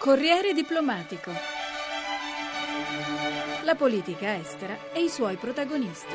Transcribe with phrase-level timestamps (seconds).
[0.00, 1.30] Corriere diplomatico.
[3.64, 6.14] La politica estera e i suoi protagonisti.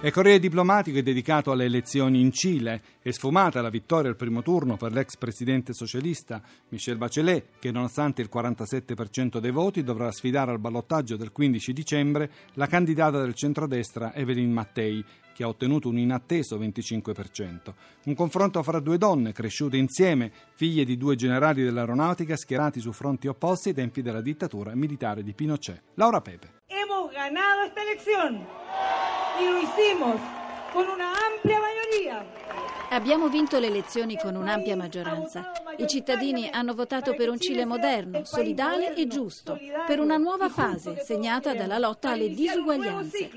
[0.00, 2.80] Il Corriere diplomatico è dedicato alle elezioni in Cile.
[3.02, 8.22] È sfumata la vittoria al primo turno per l'ex presidente socialista Michel Bachelet, che nonostante
[8.22, 14.14] il 47% dei voti dovrà sfidare al ballottaggio del 15 dicembre la candidata del centrodestra
[14.14, 15.04] Evelyn Mattei,
[15.40, 17.72] che ha ottenuto un inatteso 25%.
[18.04, 23.26] Un confronto fra due donne cresciute insieme, figlie di due generali dell'aeronautica schierati su fronti
[23.26, 25.80] opposti ai tempi della dittatura militare di Pinochet.
[25.94, 26.58] Laura Pepe.
[26.66, 28.44] Hemos ganado esta elección
[29.40, 30.20] y lo hicimos
[30.74, 32.22] con una amplia mayoría.
[32.90, 35.52] Abbiamo vinto le elezioni con un'ampia maggioranza.
[35.80, 41.02] I cittadini hanno votato per un Cile moderno, solidale e giusto, per una nuova fase
[41.02, 43.30] segnata dalla lotta alle disuguaglianze.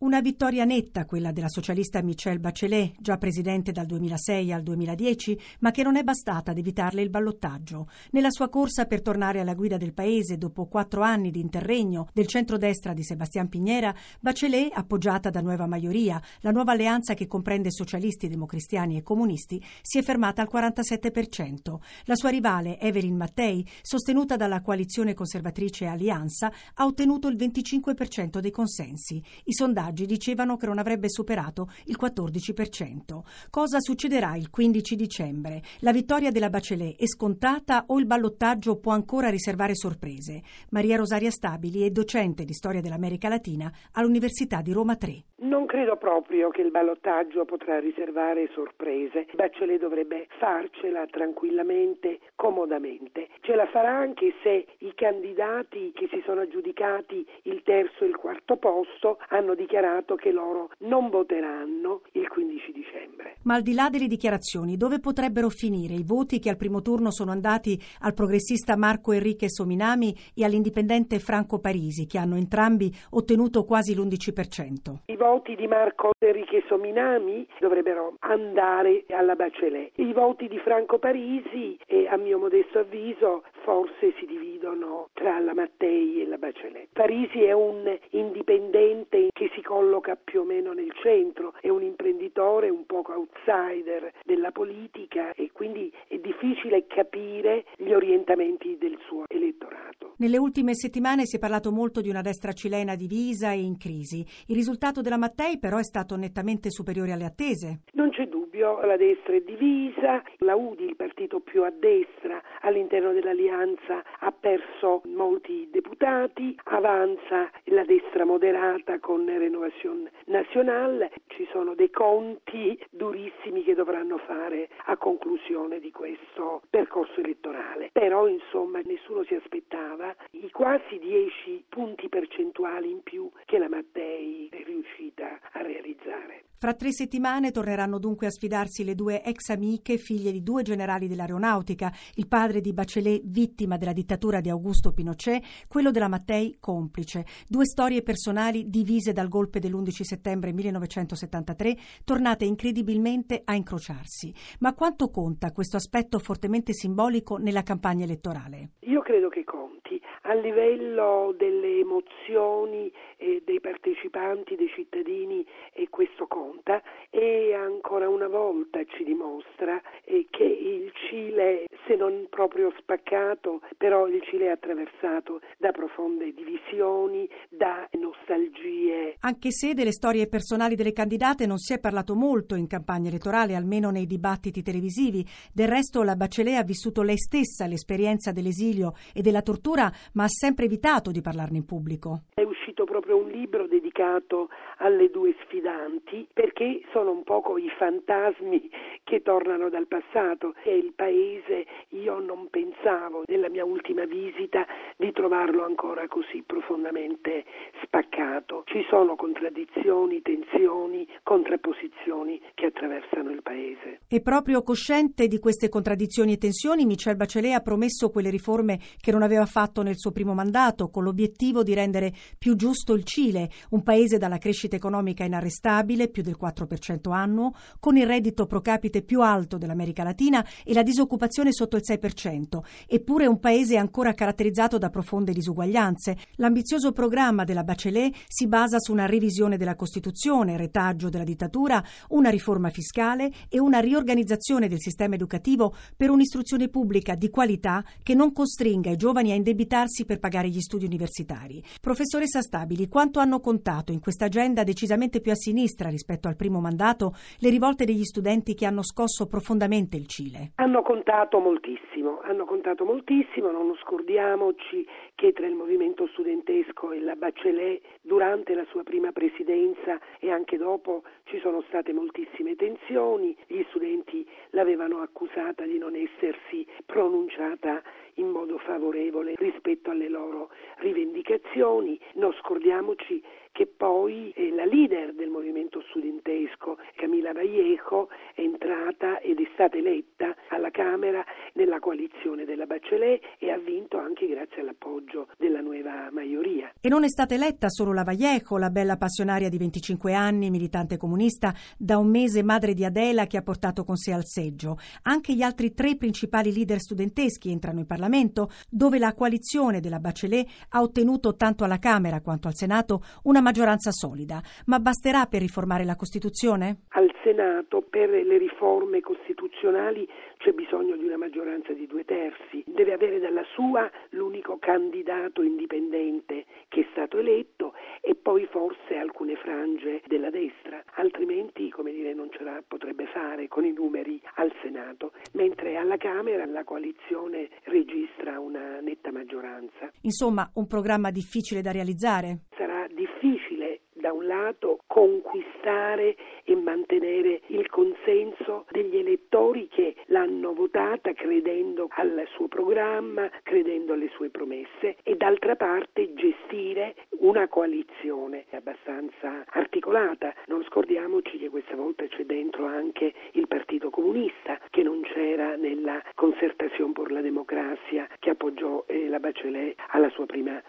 [0.00, 5.72] Una vittoria netta quella della socialista Michelle Bachelet, già presidente dal 2006 al 2010, ma
[5.72, 7.88] che non è bastata ad evitarle il ballottaggio.
[8.12, 12.28] Nella sua corsa per tornare alla guida del paese dopo quattro anni di interregno del
[12.28, 18.28] centrodestra di Sebastián Piñera, Bachelet, appoggiata da Nuova Maioria, la nuova alleanza che comprende socialisti,
[18.28, 21.76] democristiani e comunisti, si è fermata al 47%.
[22.04, 28.52] La sua rivale Evelyn Mattei, sostenuta dalla coalizione conservatrice Alianza, ha ottenuto il 25% dei
[28.52, 29.20] consensi.
[29.42, 33.48] I sondaggi sondaggi dicevano che non avrebbe superato il 14%.
[33.50, 35.60] Cosa succederà il 15 dicembre?
[35.80, 40.42] La vittoria della Bachelet è scontata o il ballottaggio può ancora riservare sorprese?
[40.70, 45.22] Maria Rosaria Stabili è docente di storia dell'America Latina all'Università di Roma 3.
[45.40, 49.26] Non credo proprio che il ballottaggio potrà riservare sorprese.
[49.34, 53.28] Bachelet dovrebbe farcela tranquillamente, comodamente.
[53.42, 58.16] Ce la farà anche se i candidati che si sono aggiudicati il terzo e il
[58.16, 63.36] quarto posto hanno dichiarato dichiarato che loro non voteranno il 15 dicembre.
[63.44, 67.12] Ma al di là delle dichiarazioni, dove potrebbero finire i voti che al primo turno
[67.12, 73.64] sono andati al progressista Marco Enrique Sominami e all'indipendente Franco Parisi, che hanno entrambi ottenuto
[73.64, 75.02] quasi l'11%?
[75.06, 79.92] I voti di Marco Enrique Sominami dovrebbero andare alla Bachelet.
[79.94, 81.78] I voti di Franco Parisi,
[82.10, 86.88] a mio modesto avviso, forse si dividono tra la Mattei e la Bachelet.
[86.92, 92.70] Parisi è un indipendente che si colloca più o meno nel centro, è un imprenditore
[92.70, 100.14] un poco outsider della politica e quindi è difficile capire gli orientamenti del suo elettorato.
[100.16, 104.24] Nelle ultime settimane si è parlato molto di una destra cilena divisa e in crisi.
[104.46, 107.80] Il risultato della Mattei però è stato nettamente superiore alle attese.
[107.92, 113.12] Non c'è dubbio, la destra è divisa, la UDI, il partito più a destra all'interno
[113.12, 121.90] dell'alleanza, ha perso molti deputati, avanza la destra moderata con Renovazione Nazionale, ci sono dei
[121.90, 127.90] conti durissimi che dovranno fare a conclusione di questo percorso elettorale.
[127.92, 134.48] Però insomma nessuno si aspettava i quasi 10 punti percentuali in più che la Mattei
[134.50, 136.44] è riuscita a realizzare.
[136.60, 141.06] Fra tre settimane torneranno dunque a sfidarsi le due ex amiche, figlie di due generali
[141.06, 147.24] dell'aeronautica, il padre di Bachelet vittima della dittatura di Augusto Pinochet, quello della Mattei complice.
[147.46, 154.34] Due storie personali divise dal golpe dell'11 settembre 1973, tornate incredibilmente a incrociarsi.
[154.58, 158.70] Ma quanto conta questo aspetto fortemente simbolico nella campagna elettorale?
[158.80, 166.26] Io credo che conti a livello delle emozioni eh, dei partecipanti, dei cittadini e questo
[166.26, 173.62] conta e ancora una volta ci dimostra eh, che il Cile, se non proprio spaccato,
[173.76, 179.16] però il Cile è attraversato da profonde divisioni, da nostalgie.
[179.22, 183.56] Anche se delle storie personali delle candidate non si è parlato molto in campagna elettorale,
[183.56, 189.20] almeno nei dibattiti televisivi, del resto la Bachelet ha vissuto lei stessa l'esperienza dell'esilio e
[189.20, 192.20] della tortura, ma ha sempre evitato di parlarne in pubblico.
[192.34, 198.70] È uscito proprio un libro dedicato alle due sfidanti perché sono un poco i fantasmi
[199.08, 201.64] che tornano dal passato e il paese
[201.96, 204.66] io non pensavo nella mia ultima visita
[204.98, 207.44] di trovarlo ancora così profondamente
[207.82, 208.64] spaccato.
[208.66, 214.00] Ci sono contraddizioni, tensioni, contrapposizioni che attraversano il paese.
[214.08, 219.10] E proprio cosciente di queste contraddizioni e tensioni, Michel Bachelet ha promesso quelle riforme che
[219.10, 223.48] non aveva fatto nel suo primo mandato, con l'obiettivo di rendere più giusto il Cile,
[223.70, 228.96] un paese dalla crescita economica inarrestabile, più del 4% annuo, con il reddito pro capite
[229.02, 234.78] più alto dell'America Latina e la disoccupazione sotto il 6%, eppure un paese ancora caratterizzato
[234.78, 236.16] da profonde disuguaglianze.
[236.36, 242.30] L'ambizioso programma della Bachelet si basa su una revisione della Costituzione, ballottaggio della dittatura, una
[242.30, 248.32] riforma fiscale e una riorganizzazione del sistema educativo per un'istruzione pubblica di qualità che non
[248.32, 251.62] costringa i giovani a indebitarsi per pagare gli studi universitari.
[251.80, 256.60] Professoressa Stabili, quanto hanno contato in questa agenda decisamente più a sinistra rispetto al primo
[256.60, 260.52] mandato le rivolte degli studenti che hanno scosso profondamente il Cile?
[260.56, 267.14] Hanno contato moltissimo, hanno contato moltissimo, non scordiamoci che tra il movimento studentesco e la
[267.14, 273.62] Bachelet durante la sua prima presidenza e anche dopo ci sono state moltissime tensioni, gli
[273.68, 277.82] studenti l'avevano accusata di non essersi pronunciata
[278.14, 281.98] in modo favorevole rispetto alle loro rivendicazioni.
[282.14, 283.22] Non scordiamoci
[283.58, 290.32] che poi la leader del movimento studentesco, Camila Vallejo, è entrata ed è stata eletta
[290.50, 291.24] alla Camera
[291.54, 296.70] nella coalizione della Bachelet e ha vinto anche grazie all'appoggio della nuova maggioria.
[296.80, 300.96] E non è stata eletta solo la Vallejo, la bella passionaria di 25 anni, militante
[300.96, 304.78] comunista, da un mese madre di Adela che ha portato con sé al seggio.
[305.02, 310.48] Anche gli altri tre principali leader studenteschi entrano in Parlamento, dove la coalizione della Bachelet
[310.68, 314.42] ha ottenuto tanto alla Camera quanto al Senato una maggioranza solida.
[314.66, 316.84] Ma basterà per riformare la Costituzione?
[316.88, 320.06] Al Senato per le riforme costituzionali
[320.36, 326.44] c'è bisogno di una maggioranza di due terzi, deve avere dalla sua l'unico candidato indipendente
[326.68, 332.30] che è stato eletto e poi forse alcune frange della destra, altrimenti come dire, non
[332.30, 338.38] ce la potrebbe fare con i numeri al Senato, mentre alla Camera la coalizione registra
[338.38, 339.90] una netta maggioranza.
[340.02, 342.44] Insomma, un programma difficile da realizzare?
[342.56, 346.14] Sarà difficile da un lato conquistare
[346.44, 354.08] e mantenere il consenso degli elettori che l'hanno votata credendo al suo programma, credendo alle
[354.10, 360.32] sue promesse e d'altra parte gestire una coalizione abbastanza articolata.
[360.46, 366.02] Non scordiamoci che questa volta c'è dentro anche il Partito Comunista che non c'era nella
[366.14, 370.62] concertazione per la democrazia che appoggiò eh, la Bachelet alla sua prima.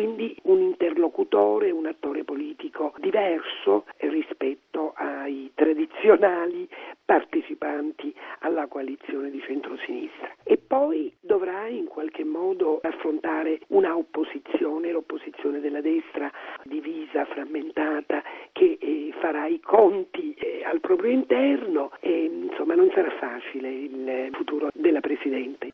[0.00, 6.66] Quindi un interlocutore, un attore politico diverso rispetto ai tradizionali
[7.04, 10.32] partecipanti alla coalizione di centrosinistra.
[10.42, 16.32] E poi dovrà in qualche modo affrontare una opposizione, l'opposizione della destra
[16.64, 18.22] divisa, frammentata,
[18.52, 24.30] che eh, farà i conti eh, al proprio interno e insomma non sarà facile il
[24.32, 25.68] futuro della Presidente.